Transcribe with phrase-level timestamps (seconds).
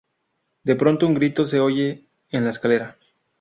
[0.63, 2.97] De pronto un grito se oye en la escalera.